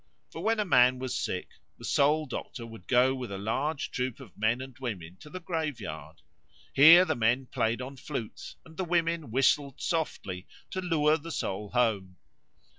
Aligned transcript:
For 0.31 0.41
when 0.41 0.59
a 0.59 0.65
man 0.65 0.97
was 0.97 1.13
sick 1.15 1.47
the 1.77 1.85
soul 1.85 2.25
doctor 2.25 2.65
would 2.65 2.87
go 2.87 3.13
with 3.13 3.31
a 3.31 3.37
large 3.37 3.91
troop 3.91 4.19
of 4.19 4.35
men 4.35 4.59
and 4.59 4.75
women 4.79 5.17
to 5.17 5.29
the 5.29 5.39
graveyard. 5.39 6.23
Here 6.73 7.05
the 7.05 7.13
men 7.15 7.45
played 7.45 7.83
on 7.83 7.97
flutes 7.97 8.55
and 8.65 8.77
the 8.77 8.83
women 8.83 9.29
whistled 9.29 9.79
softly 9.79 10.47
to 10.71 10.81
lure 10.81 11.17
the 11.17 11.29
soul 11.29 11.69
home. 11.69 12.17